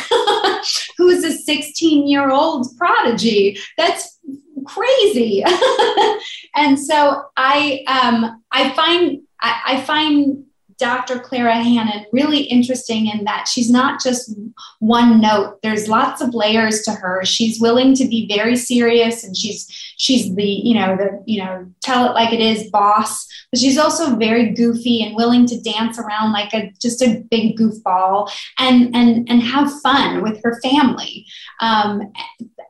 [0.98, 3.58] who's a 16 year old prodigy.
[3.78, 4.20] That's
[4.68, 5.44] crazy.
[6.56, 10.46] and so I um, I find I, I find
[10.78, 11.20] Dr.
[11.20, 14.36] Clara Hannon really interesting in that she's not just
[14.80, 15.60] one note.
[15.64, 17.26] There's lots of layers to her.
[17.26, 21.68] She's willing to be very serious and she's she's the, you know, the, you know,
[21.82, 25.98] tell it like it is boss, but she's also very goofy and willing to dance
[25.98, 31.26] around like a just a big goofball and and and have fun with her family.
[31.60, 32.12] Um,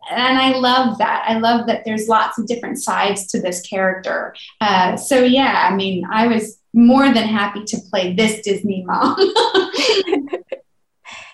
[0.10, 1.26] and I love that.
[1.28, 4.34] I love that there's lots of different sides to this character.
[4.62, 9.18] Uh, so yeah, I mean, I was more than happy to play this Disney mom.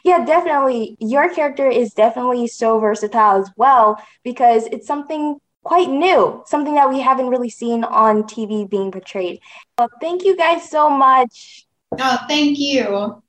[0.04, 0.96] yeah, definitely.
[1.00, 6.90] Your character is definitely so versatile as well because it's something quite new, something that
[6.90, 9.40] we haven't really seen on TV being portrayed.
[9.78, 11.66] Well, thank you guys so much.
[12.00, 13.22] Oh, thank you.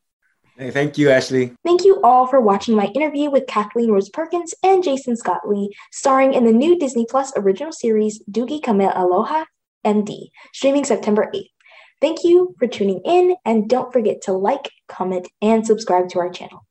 [0.56, 1.52] Hey, thank you, Ashleigh.
[1.64, 5.74] Thank you all for watching my interview with Kathleen Rose Perkins and Jason Scott Lee,
[5.90, 9.46] starring in the new Disney Plus original series Doogie Kameāloha
[9.84, 11.53] MD, streaming September 8th.
[12.00, 16.30] Thank you for tuning in, and don't forget to like, comment, and subscribe to our
[16.30, 16.66] channel.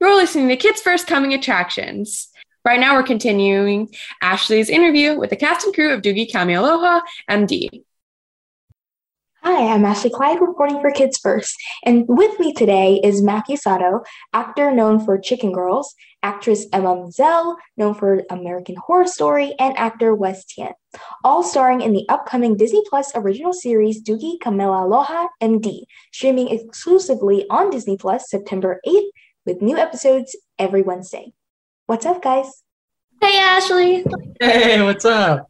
[0.00, 2.28] You're listening to Kids First Coming Attractions.
[2.64, 3.88] Right now, we're continuing
[4.22, 7.84] Ashleigh's interview with the cast and crew of Doogie Kameāloha MD.
[9.42, 11.54] Hi, I'm Ashleigh Clyde reporting for Kids First,
[11.84, 17.56] and with me today is Matthew Sato, actor known for Chicken Girls, actress Emma Meisel,
[17.76, 20.72] known for American Horror Story, and actor Wes Tian,
[21.24, 27.70] all starring in the upcoming Disney Plus original series Doogie Kameāloha MD, streaming exclusively on
[27.70, 29.10] Disney Plus September 8th
[29.44, 31.32] with new episodes every Wednesday.
[31.86, 32.62] What's up, guys?
[33.20, 34.04] Hey, Ashleigh.
[34.40, 35.48] Hey, what's up?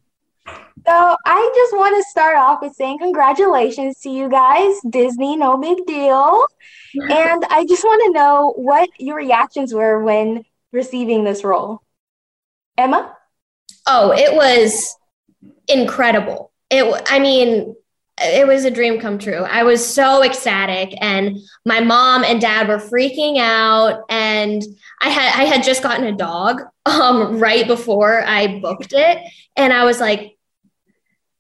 [0.86, 5.56] So I just want to start off with saying congratulations to you guys, Disney, no
[5.56, 6.44] big deal.
[6.98, 11.82] And I just want to know what your reactions were when receiving this role.
[12.78, 13.16] Emma?
[13.86, 14.94] Oh, it was
[15.66, 16.52] incredible.
[16.70, 17.74] It I mean,
[18.18, 19.42] it was a dream come true.
[19.42, 24.62] I was so ecstatic and my mom and dad were freaking out and
[25.00, 29.18] I had I had just gotten a dog um right before I booked it
[29.56, 30.36] and I was like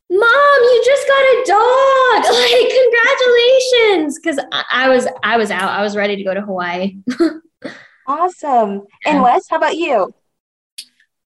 [0.08, 5.68] mom you just got a dog like congratulations because I, I, was i was out
[5.68, 6.98] i was ready to go to hawaii
[8.06, 8.82] awesome.
[9.04, 10.14] And wes how about you?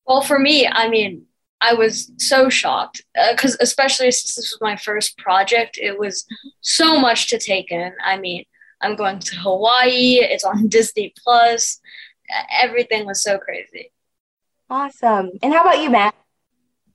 [0.06, 1.26] Well for me i mean
[1.60, 6.26] i was so shocked because uh, especially since this was my first project it was
[6.60, 7.92] so much to take in.
[8.04, 8.44] I mean
[8.80, 11.80] i'm going to hawaii it's on disney plus
[12.60, 13.92] everything was so crazy.
[14.68, 15.30] Awesome.
[15.42, 16.14] And how about you matt?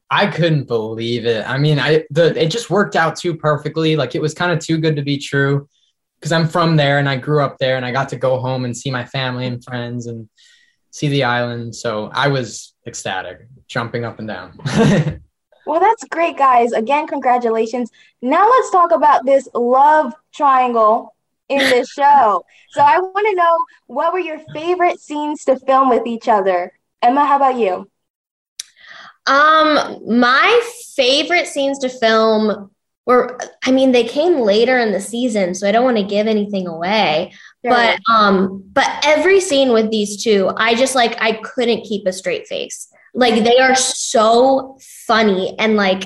[0.09, 1.47] I couldn't believe it.
[1.49, 3.95] I mean, I the it just worked out too perfectly.
[3.95, 5.67] Like it was kind of too good to be true
[6.19, 8.65] because I'm from there and I grew up there and I got to go home
[8.65, 10.27] and see my family and friends and
[10.91, 11.75] see the island.
[11.75, 14.57] So I was ecstatic, jumping up and down.
[15.65, 16.71] well, that's great, guys.
[16.71, 17.91] Again, congratulations.
[18.21, 21.15] Now let's talk about this love triangle
[21.49, 22.43] in this show.
[22.69, 23.57] so I want to know
[23.87, 26.71] what were your favorite scenes to film with each other?
[27.01, 27.89] Emma, how about you?
[29.27, 30.61] Um, my
[30.95, 32.71] favorite scenes to film
[33.05, 36.27] were, I mean, they came later in the season, so I don't want to give
[36.27, 37.33] anything away.
[37.63, 37.71] Sure.
[37.71, 42.13] But um, but every scene with these two, I just like I couldn't keep a
[42.13, 42.87] straight face.
[43.13, 44.77] Like they are so
[45.07, 46.03] funny and like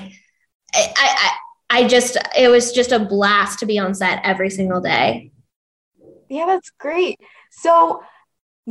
[0.74, 1.30] I, I
[1.70, 5.32] I just it was just a blast to be on set every single day.
[6.28, 7.18] Yeah, that's great.
[7.50, 8.02] So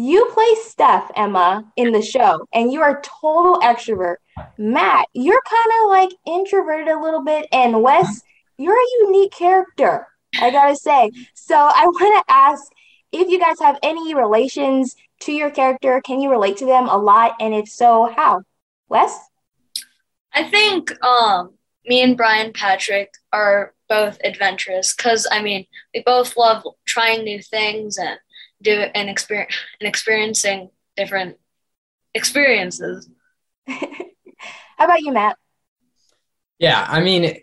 [0.02, 4.16] You play Steph, Emma, in the show, and you are total extrovert.
[4.58, 8.22] Matt, you're kind of like introverted a little bit, and Wes,
[8.58, 10.08] you're a unique character.
[10.40, 11.12] I gotta say.
[11.34, 12.64] So I want to ask
[13.12, 16.00] if you guys have any relations to your character.
[16.06, 17.36] Can you relate to them a lot?
[17.42, 18.44] And if so, how?
[18.88, 19.20] Wes?
[20.34, 26.38] I think um, me and Brian Patrick are both adventurous because I mean we both
[26.38, 28.18] love trying new things and
[28.62, 31.38] do it and experience and experiencing different
[32.14, 33.10] experiences.
[33.68, 35.38] How about you, Matt?
[36.58, 37.42] Yeah, I mean,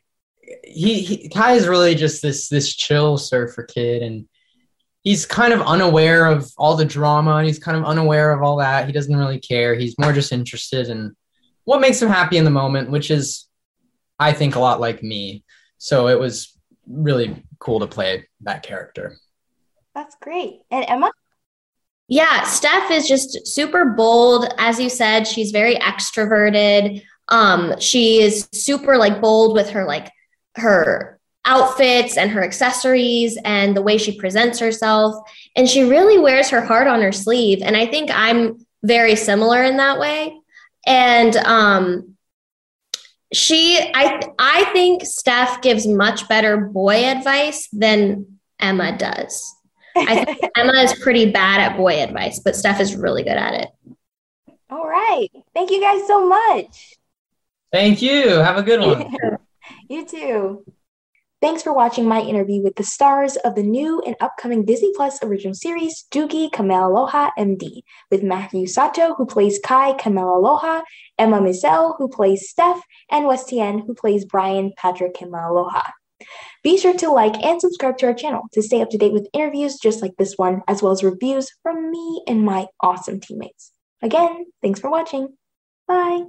[0.64, 4.28] he, he Kai is really just this this chill surfer kid, and
[5.02, 8.56] he's kind of unaware of all the drama, and he's kind of unaware of all
[8.56, 8.86] that.
[8.86, 9.74] He doesn't really care.
[9.74, 11.16] He's more just interested in
[11.64, 13.48] what makes him happy in the moment, which is,
[14.18, 15.44] I think, a lot like me.
[15.78, 16.56] So it was
[16.86, 19.16] really cool to play that character.
[19.96, 20.60] That's great.
[20.70, 21.10] And Emma?
[22.06, 24.46] Yeah, Steph is just super bold.
[24.58, 27.02] As you said, she's very extroverted.
[27.28, 30.12] Um, she is super like bold with her like
[30.56, 35.14] her outfits and her accessories and the way she presents herself.
[35.56, 37.62] And she really wears her heart on her sleeve.
[37.62, 40.38] And I think I'm very similar in that way.
[40.86, 42.16] And um,
[43.32, 49.55] she, I, I think Steph gives much better boy advice than Emma does.
[49.96, 53.54] I think Emma is pretty bad at boy advice, but Steph is really good at
[53.54, 53.68] it.
[54.70, 55.28] All right.
[55.54, 56.96] Thank you guys so much.
[57.72, 58.28] Thank you.
[58.28, 59.16] Have a good one.
[59.88, 60.64] you too.
[61.42, 65.22] Thanks for watching my interview with the stars of the new and upcoming Disney Plus
[65.22, 70.82] original series, Doogie Kameāloha MD, with Matthew Sato, who plays Kai Kameāloha,
[71.18, 75.82] Emma Meisel, who plays Steph, and Wes Tian, who plays Brian Patrick Kameāloha.
[76.66, 79.28] Be sure to like and subscribe to our channel to stay up to date with
[79.32, 83.70] interviews just like this one, as well as reviews from me and my awesome teammates.
[84.02, 85.28] Again, thanks for watching.
[85.86, 86.24] Bye.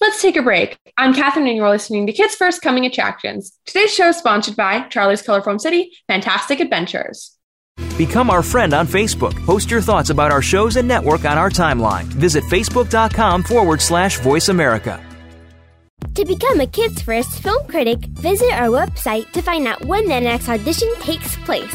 [0.00, 0.78] Let's take a break.
[0.96, 3.52] I'm Katherine, and you're listening to Kids First Coming Attractions.
[3.66, 7.36] Today's show is sponsored by Charlie's Colorful City Fantastic Adventures.
[7.98, 9.34] Become our friend on Facebook.
[9.44, 12.04] Post your thoughts about our shows and network on our timeline.
[12.04, 15.04] Visit facebook.com forward slash voice America.
[16.14, 20.20] To become a Kids First film critic, visit our website to find out when the
[20.20, 21.74] next audition takes place.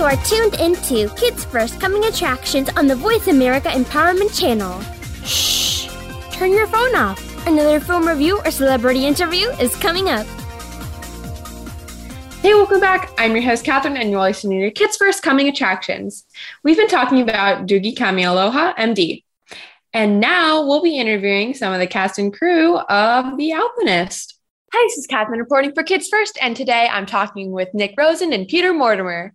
[0.00, 4.80] You are tuned into Kids First Coming Attractions on the Voice America Empowerment Channel.
[5.26, 5.90] Shh!
[6.32, 7.46] Turn your phone off.
[7.46, 10.26] Another film review or celebrity interview is coming up.
[12.40, 13.12] Hey, welcome back.
[13.18, 16.24] I'm your host, Katherine, and you're listening to Kids First Coming Attractions.
[16.64, 19.22] We've been talking about Doogie Kameāloha, MD.
[19.92, 24.38] And now we'll be interviewing some of the cast and crew of The Alpinist.
[24.72, 28.32] Hi, this is Katherine reporting for Kids First, and today I'm talking with Nick Rosen
[28.32, 29.34] and Peter Mortimer.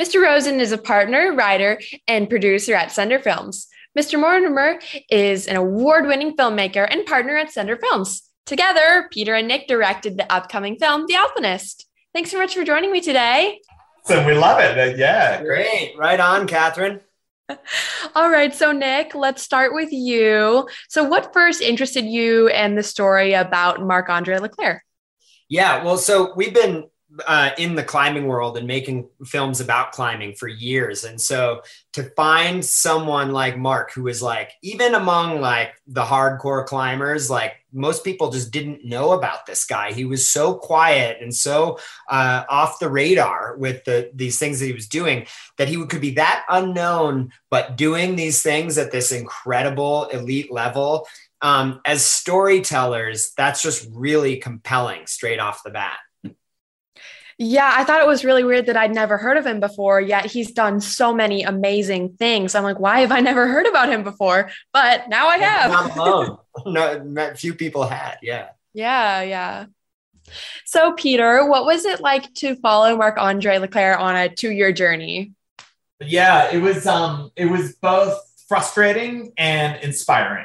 [0.00, 0.22] Mr.
[0.22, 3.68] Rosen is a partner, writer, and producer at Sender Films.
[3.98, 4.20] Mr.
[4.20, 4.78] Mortimer
[5.10, 8.22] is an award winning filmmaker and partner at Sender Films.
[8.46, 11.86] Together, Peter and Nick directed the upcoming film, The Alpinist.
[12.14, 13.60] Thanks so much for joining me today.
[14.04, 14.78] So we love it.
[14.78, 15.94] Uh, yeah, great.
[15.96, 17.00] Right on, Katherine.
[18.14, 20.68] All right, so Nick, let's start with you.
[20.88, 24.82] So, what first interested you in the story about Marc Andre Leclerc?
[25.48, 26.89] Yeah, well, so we've been
[27.26, 31.04] uh, in the climbing world and making films about climbing for years.
[31.04, 36.64] And so to find someone like Mark, who is like, even among like the hardcore
[36.64, 39.92] climbers, like most people just didn't know about this guy.
[39.92, 44.66] He was so quiet and so uh, off the radar with the, these things that
[44.66, 45.26] he was doing
[45.58, 51.08] that he could be that unknown, but doing these things at this incredible elite level.
[51.42, 55.98] Um, as storytellers, that's just really compelling straight off the bat.
[57.42, 60.26] Yeah, I thought it was really weird that I'd never heard of him before, yet
[60.26, 62.54] he's done so many amazing things.
[62.54, 64.50] I'm like, why have I never heard about him before?
[64.74, 65.70] But now I have.
[65.70, 66.38] Not alone.
[66.66, 68.18] no, not few people had.
[68.20, 68.50] Yeah.
[68.74, 69.64] Yeah, yeah.
[70.66, 74.70] So, Peter, what was it like to follow Marc Andre Leclerc on a two year
[74.70, 75.32] journey?
[75.98, 80.44] Yeah, it was um it was both frustrating and inspiring.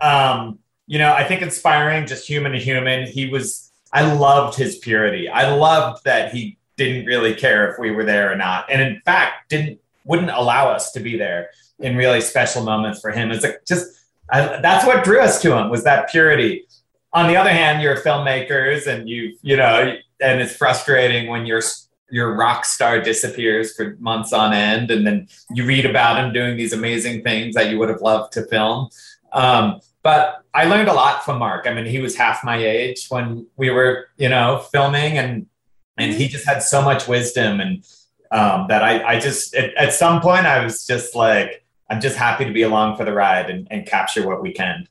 [0.00, 0.58] Um,
[0.88, 3.06] you know, I think inspiring, just human to human.
[3.06, 3.65] He was
[3.96, 5.26] I loved his purity.
[5.26, 9.00] I loved that he didn't really care if we were there or not, and in
[9.06, 13.30] fact, didn't wouldn't allow us to be there in really special moments for him.
[13.30, 13.86] It's like just
[14.30, 16.66] I, that's what drew us to him was that purity.
[17.14, 21.62] On the other hand, you're filmmakers, and you you know, and it's frustrating when your
[22.10, 26.58] your rock star disappears for months on end, and then you read about him doing
[26.58, 28.90] these amazing things that you would have loved to film.
[29.32, 31.66] Um, but I learned a lot from Mark.
[31.66, 35.48] I mean, he was half my age when we were, you know, filming, and
[35.98, 37.84] and he just had so much wisdom, and
[38.30, 42.16] um, that I, I just at, at some point I was just like, I'm just
[42.16, 44.86] happy to be along for the ride and, and capture what we can.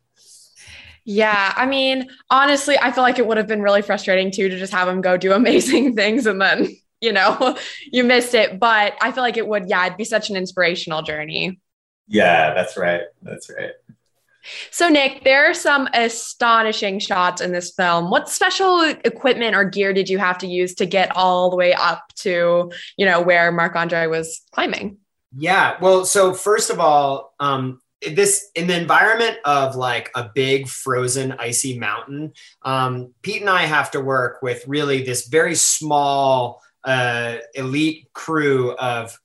[1.05, 4.59] Yeah, I mean, honestly, I feel like it would have been really frustrating too to
[4.59, 7.57] just have him go do amazing things and then, you know,
[7.89, 8.59] you missed it.
[8.59, 11.61] But I feel like it would, yeah, it'd be such an inspirational journey.
[12.09, 13.03] Yeah, that's right.
[13.21, 13.71] That's right.
[14.71, 18.09] So, Nick, there are some astonishing shots in this film.
[18.09, 21.73] What special equipment or gear did you have to use to get all the way
[21.73, 24.97] up to, you know, where Marc Andre was climbing?
[25.37, 25.77] Yeah.
[25.81, 31.33] Well, so first of all, um, this in the environment of like a big frozen
[31.33, 37.37] icy mountain, um, Pete and I have to work with really this very small uh,
[37.53, 39.17] elite crew of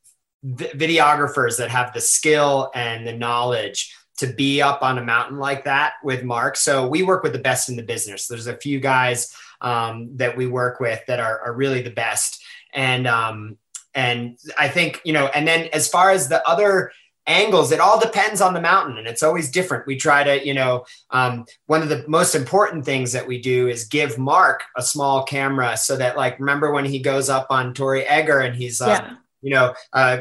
[0.44, 5.64] videographers that have the skill and the knowledge to be up on a mountain like
[5.64, 6.56] that with Mark.
[6.56, 8.26] So we work with the best in the business.
[8.26, 12.42] There's a few guys um, that we work with that are, are really the best.
[12.72, 13.56] And um,
[13.94, 15.26] and I think you know.
[15.26, 16.92] And then as far as the other
[17.26, 20.54] angles it all depends on the mountain and it's always different we try to you
[20.54, 24.82] know um, one of the most important things that we do is give mark a
[24.82, 28.80] small camera so that like remember when he goes up on Torre Egger and he's
[28.80, 29.14] uh, yeah.
[29.42, 30.18] you know uh,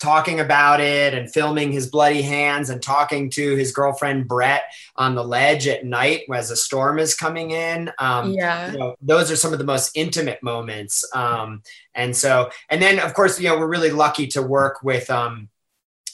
[0.00, 4.62] talking about it and filming his bloody hands and talking to his girlfriend Brett
[4.96, 7.90] on the ledge at night as a storm is coming in.
[7.98, 11.04] Um, yeah, you know, those are some of the most intimate moments.
[11.14, 11.62] Um,
[11.94, 15.08] and so, and then of course, you know, we're really lucky to work with.
[15.10, 15.48] Um,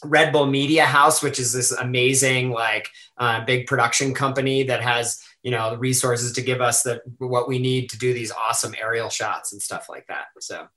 [0.05, 5.21] Red Bull Media House, which is this amazing, like, uh, big production company that has,
[5.43, 8.75] you know, the resources to give us the what we need to do these awesome
[8.81, 10.27] aerial shots and stuff like that.
[10.39, 10.69] So,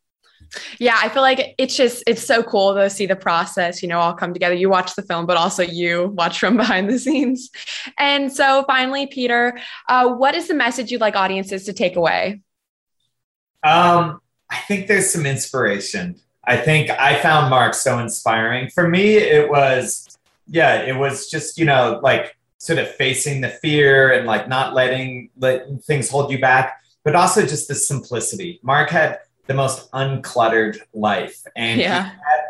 [0.80, 4.00] yeah, I feel like it's just it's so cool to see the process, you know,
[4.00, 4.56] all come together.
[4.56, 7.50] You watch the film, but also you watch from behind the scenes.
[7.98, 12.42] And so finally, Peter, uh, what is the message you'd like audiences to take away?
[13.64, 16.16] Um, I think there's some inspiration.
[16.46, 18.70] I think I found Mark so inspiring.
[18.70, 20.18] For me, it was,
[20.48, 24.74] yeah, it was just, you know, like sort of facing the fear and like not
[24.74, 28.60] letting let things hold you back, but also just the simplicity.
[28.64, 29.20] Mark had
[29.50, 31.44] the most uncluttered life.
[31.56, 32.04] And yeah.
[32.04, 32.42] he, had,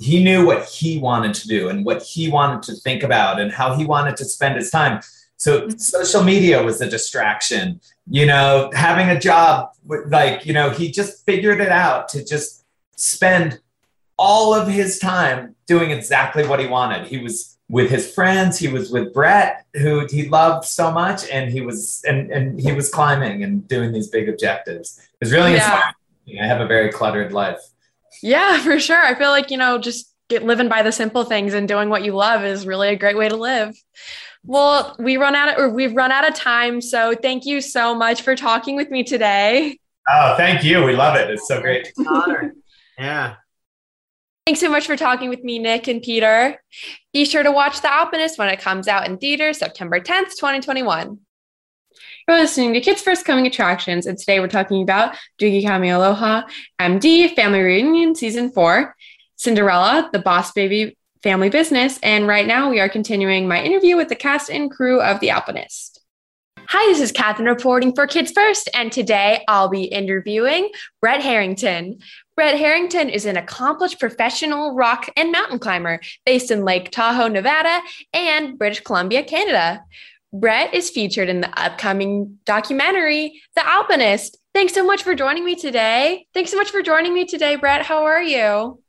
[0.00, 3.52] he knew what he wanted to do and what he wanted to think about and
[3.52, 5.00] how he wanted to spend his time.
[5.36, 5.78] So mm-hmm.
[5.78, 7.80] social media was a distraction.
[8.10, 9.70] You know, having a job,
[10.08, 12.64] like, you know, he just figured it out to just
[12.96, 13.60] spend
[14.18, 17.06] all of his time doing exactly what he wanted.
[17.06, 21.52] He was with his friends, he was with Brett, who he loved so much, and
[21.52, 24.98] he was and, and he was climbing and doing these big objectives.
[24.98, 25.74] It was really yeah.
[25.74, 25.94] inspiring
[26.40, 27.60] I have a very cluttered life.
[28.22, 29.02] Yeah, for sure.
[29.02, 32.04] I feel like, you know, just get living by the simple things and doing what
[32.04, 33.74] you love is really a great way to live.
[34.44, 36.80] Well, we run out of, or we've run out of time.
[36.80, 39.78] So thank you so much for talking with me today.
[40.08, 40.82] Oh, thank you.
[40.84, 41.30] We love it.
[41.30, 41.92] It's so great.
[42.06, 42.54] honor.
[42.98, 43.34] Yeah.
[44.46, 46.60] Thanks so much for talking with me, Nick and Peter.
[47.12, 51.18] Be sure to watch The Alpinist when it comes out in theaters September 10th, 2021.
[52.30, 56.48] You're listening to Kids First Coming Attractions, and today we're talking about Doogie Kameāloha,
[56.80, 58.94] MD, Family Reunion Season 4,
[59.34, 64.10] Cinderella, The Boss Baby Family Business, and right now we are continuing my interview with
[64.10, 66.02] the cast and crew of The Alpinist.
[66.68, 70.70] Hi, this is Katherine reporting for Kids First, and today I'll be interviewing
[71.00, 71.98] Brett Harrington.
[72.36, 77.80] Brett Harrington is an accomplished professional rock and mountain climber based in Lake Tahoe, Nevada,
[78.14, 79.82] and British Columbia, Canada.
[80.32, 84.38] Brett is featured in the upcoming documentary, The Alpinist.
[84.54, 86.26] Thanks so much for joining me today.
[86.34, 87.82] Thanks so much for joining me today, Brett.
[87.82, 88.80] How are you?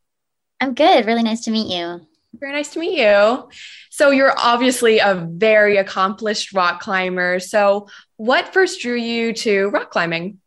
[0.59, 1.05] I'm good.
[1.07, 2.01] Really nice to meet you.
[2.33, 3.49] Very nice to meet you.
[3.89, 7.39] So, you're obviously a very accomplished rock climber.
[7.39, 7.87] So,
[8.17, 10.39] what first drew you to rock climbing?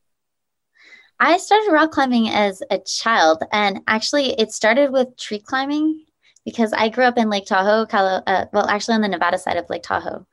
[1.20, 6.05] I started rock climbing as a child, and actually, it started with tree climbing
[6.45, 9.57] because I grew up in Lake Tahoe, Calo- uh, well, actually on the Nevada side
[9.57, 10.26] of Lake Tahoe.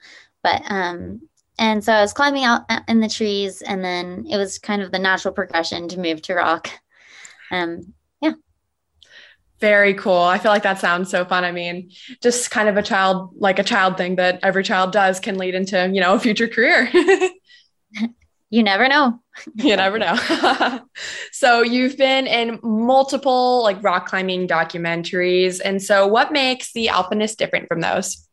[0.43, 1.21] But, um,
[1.59, 4.81] and so I was climbing out uh, in the trees, and then it was kind
[4.81, 6.69] of the natural progression to move to rock.
[7.53, 8.31] Um, yeah.
[9.59, 10.21] very cool.
[10.21, 11.43] I feel like that sounds so fun.
[11.43, 11.91] I mean,
[12.23, 15.53] just kind of a child, like a child thing that every child does can lead
[15.53, 16.89] into, you know, a future career.
[18.49, 19.19] you never know.
[19.55, 20.17] you never know.
[21.33, 25.59] so you've been in multiple like rock climbing documentaries.
[25.63, 28.25] And so what makes the Alpinist different from those?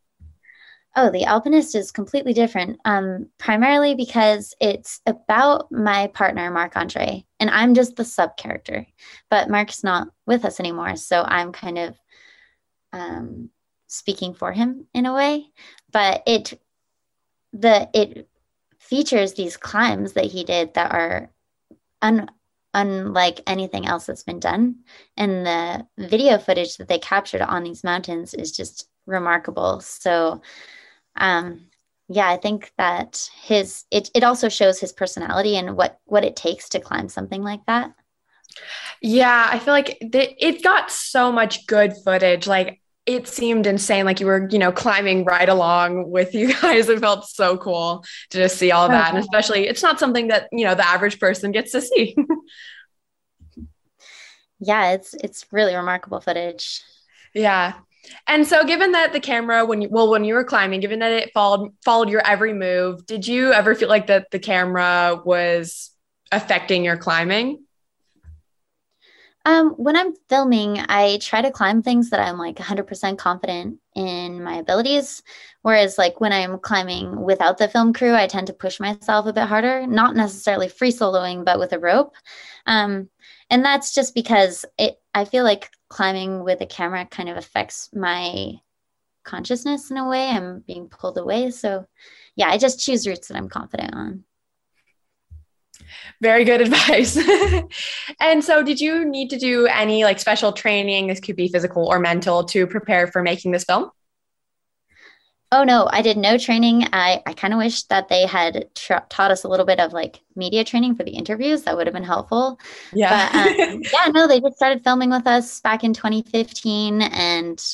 [1.01, 7.25] Oh, The Alpinist is completely different, um, primarily because it's about my partner, Marc Andre,
[7.39, 8.85] and I'm just the sub character.
[9.31, 11.97] But Marc's not with us anymore, so I'm kind of
[12.93, 13.51] um,
[13.87, 15.47] speaking for him in a way.
[15.93, 16.61] But it
[17.53, 18.29] the it
[18.81, 21.31] features these climbs that he did that are
[22.03, 22.29] un,
[22.75, 24.81] unlike anything else that's been done,
[25.17, 29.79] and the video footage that they captured on these mountains is just remarkable.
[29.79, 30.43] So
[31.19, 31.67] um,
[32.09, 36.37] yeah, I think that his it it also shows his personality and what what it
[36.37, 37.93] takes to climb something like that.
[39.03, 42.47] Yeah, I feel like th- it got so much good footage.
[42.47, 44.05] Like it seemed insane.
[44.05, 46.89] Like you were, you know, climbing right along with you guys.
[46.89, 49.11] It felt so cool to just see all that.
[49.11, 52.17] And especially, it's not something that, you know, the average person gets to see.
[54.61, 56.83] yeah, it's it's really remarkable footage.
[57.35, 57.75] Yeah.
[58.27, 61.13] And so, given that the camera, when you well, when you were climbing, given that
[61.13, 65.91] it followed followed your every move, did you ever feel like that the camera was
[66.33, 67.65] affecting your climbing?
[69.45, 74.43] Um, when I'm filming, I try to climb things that I'm like 100% confident in
[74.43, 75.23] my abilities.
[75.63, 79.33] Whereas, like when I'm climbing without the film crew, I tend to push myself a
[79.33, 82.15] bit harder, not necessarily free soloing, but with a rope.
[82.67, 83.09] Um,
[83.49, 87.91] and that's just because it, I feel like climbing with a camera kind of affects
[87.95, 88.55] my
[89.25, 90.29] consciousness in a way.
[90.29, 91.51] I'm being pulled away.
[91.51, 91.87] So,
[92.37, 94.25] yeah, I just choose routes that I'm confident on.
[96.21, 97.19] Very good advice.
[98.21, 101.07] and so, did you need to do any like special training?
[101.07, 103.91] This could be physical or mental to prepare for making this film?
[105.51, 106.89] Oh no, I did no training.
[106.93, 109.95] I, I kind of wish that they had tra- taught us a little bit of
[109.95, 111.63] like media training for the interviews.
[111.63, 112.61] That would have been helpful.
[112.93, 113.31] Yeah.
[113.33, 117.01] But, um, yeah, no, they just started filming with us back in 2015.
[117.01, 117.65] And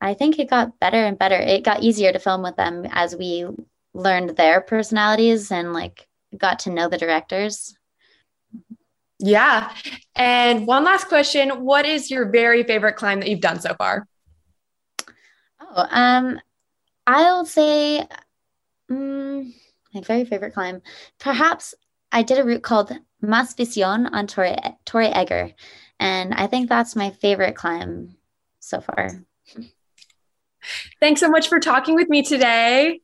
[0.00, 1.36] I think it got better and better.
[1.36, 3.46] It got easier to film with them as we
[3.94, 7.76] learned their personalities and like got to know the directors.
[9.20, 9.72] Yeah.
[10.16, 14.08] And one last question What is your very favorite climb that you've done so far?
[15.74, 16.40] Oh, um,
[17.06, 18.06] I'll say
[18.90, 19.54] um,
[19.94, 20.82] my very favorite climb.
[21.18, 21.74] Perhaps
[22.12, 25.52] I did a route called Mas Vision on Torre, Torre Egger,
[25.98, 28.16] and I think that's my favorite climb
[28.58, 29.24] so far.
[31.00, 33.00] Thanks so much for talking with me today.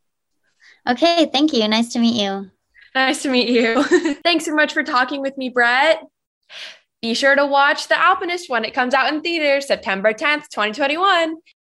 [0.89, 1.67] Okay, thank you.
[1.69, 2.51] Nice to meet you.
[2.95, 3.83] Nice to meet you.
[4.23, 6.03] Thanks so much for talking with me, Brett.
[7.03, 11.37] Be sure to watch The Alpinist when it comes out in theaters September 10th, 2021.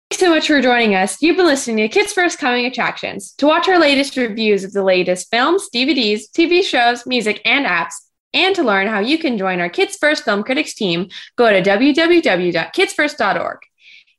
[0.09, 1.21] Thanks so much for joining us.
[1.21, 3.33] You've been listening to Kids First Coming Attractions.
[3.33, 7.93] To watch our latest reviews of the latest films, DVDs, TV shows, music, and apps,
[8.33, 11.61] and to learn how you can join our Kids First Film Critics team, go to
[11.61, 13.57] www.kidsfirst.org.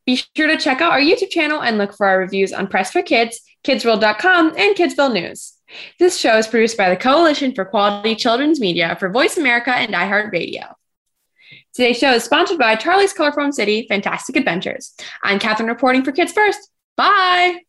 [0.07, 2.93] Be sure to check out our YouTube channel and look for our reviews on Press
[2.93, 5.55] for Kids, Kidsworld.com, and Kidsville News.
[5.99, 9.93] This show is produced by the Coalition for Quality Children's Media for Voice America and
[9.93, 10.73] iHeartRadio.
[11.81, 14.95] Today's show is sponsored by Charlie's Colorful City Fantastic Adventures.
[15.23, 16.69] I'm Katherine reporting for Kids First.
[16.95, 17.61] Bye.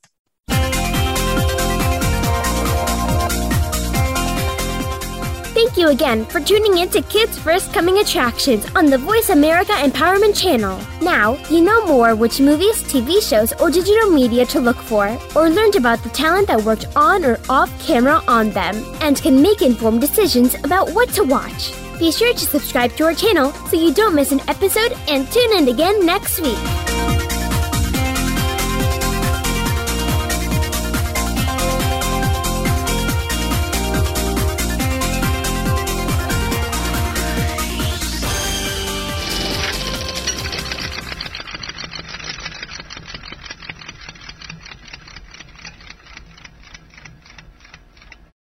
[5.53, 9.71] Thank you again for tuning in to Kids First Coming Attractions on the Voice America
[9.71, 10.77] Empowerment Channel.
[11.01, 15.49] Now, you know more which movies, TV shows, or digital media to look for, or
[15.49, 19.61] learned about the talent that worked on or off camera on them, and can make
[19.61, 21.71] informed decisions about what to watch.
[22.01, 25.53] Be sure to subscribe to our channel so you don't miss an episode and tune
[25.55, 26.57] in again next week.